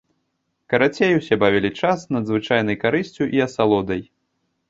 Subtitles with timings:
[0.73, 4.01] Карацей, усе бавілі час з надзвычайнай карысцю і асалодай.